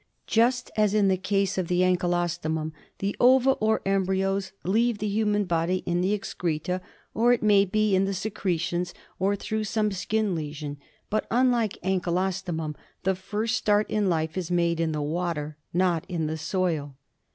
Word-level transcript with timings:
Just 0.25 0.71
as 0.75 0.95
in 0.95 1.09
the 1.09 1.15
case 1.15 1.59
of 1.59 1.67
the 1.67 1.81
ankylostomum, 1.83 2.71
the 2.97 3.15
ova 3.19 3.51
or 3.59 3.83
embryos 3.85 4.51
leave 4.63 4.97
the 4.97 5.07
human 5.07 5.45
body 5.45 5.83
in 5.85 6.01
the 6.01 6.11
excreta, 6.11 6.81
or 7.13 7.33
it 7.33 7.43
may 7.43 7.65
be 7.65 7.93
in 7.95 8.05
the 8.05 8.13
secretions, 8.15 8.95
or 9.19 9.35
through 9.35 9.63
some 9.65 9.91
skin 9.91 10.33
lesion; 10.33 10.77
but 11.11 11.27
unlike 11.29 11.77
ankylostomum, 11.83 12.73
the 13.03 13.13
first 13.13 13.55
start 13.57 13.87
in 13.91 14.09
life 14.09 14.39
is 14.39 14.49
made 14.49 14.79
in 14.79 14.91
the 14.91 15.03
water, 15.03 15.55
not 15.71 16.05
in 16.09 16.25
the 16.25 16.35
soil. 16.39 16.95